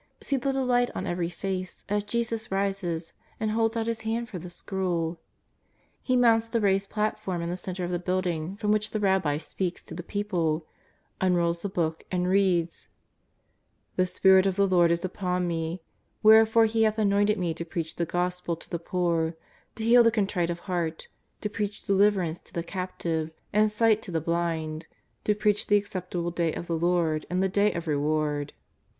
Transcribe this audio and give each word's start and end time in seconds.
See 0.19 0.35
the 0.37 0.51
delight 0.51 0.89
on 0.95 1.05
every 1.05 1.29
face 1.29 1.85
as 1.87 2.03
Jesus 2.03 2.49
rises 2.49 3.13
and 3.39 3.51
holds 3.51 3.77
out 3.77 3.85
His 3.85 4.01
hand 4.01 4.29
for 4.29 4.39
the 4.39 4.49
scroll. 4.49 5.19
He 6.01 6.15
mounts 6.15 6.47
the 6.47 6.59
raised 6.59 6.89
platform 6.89 7.43
in 7.43 7.51
the 7.51 7.55
centre 7.55 7.83
of 7.83 7.91
the 7.91 7.99
building 7.99 8.55
from 8.57 8.71
which 8.71 8.89
the 8.89 8.99
Rabbis 8.99 9.45
speak 9.45 9.79
to 9.85 9.93
the 9.93 10.01
people, 10.01 10.65
unrolls 11.21 11.61
the 11.61 11.69
book 11.69 12.03
and 12.09 12.27
reads:" 12.27 12.87
The 13.95 14.07
spirit 14.07 14.47
of 14.47 14.55
the 14.55 14.65
Lord 14.65 14.89
is 14.89 15.05
upon 15.05 15.47
Me, 15.47 15.83
wherefore 16.23 16.65
He 16.65 16.81
hath 16.81 16.97
anointed 16.97 17.37
Me 17.37 17.53
to 17.53 17.63
preach 17.63 17.95
the 17.95 18.05
Gospel 18.07 18.55
to 18.55 18.69
the 18.71 18.79
poor, 18.79 19.35
to 19.75 19.83
heal 19.83 20.01
the 20.01 20.09
contrite 20.09 20.49
of 20.49 20.61
heart, 20.61 21.09
to 21.41 21.47
preach 21.47 21.83
deliverance 21.83 22.41
to 22.41 22.53
the 22.53 22.63
captive, 22.63 23.29
and 23.53 23.69
sight 23.69 24.01
to 24.01 24.09
the 24.09 24.19
blind, 24.19 24.87
to 25.25 25.35
preach 25.35 25.67
the 25.67 25.77
acceptable 25.77 26.31
day 26.31 26.53
of 26.55 26.65
the 26.65 26.75
Lord 26.75 27.27
and 27.29 27.43
the 27.43 27.47
day 27.47 27.71
of 27.73 27.85
reward." 27.85 28.53